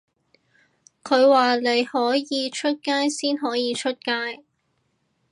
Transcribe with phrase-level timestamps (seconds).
[1.03, 4.43] 佢話你可以出街先可以出街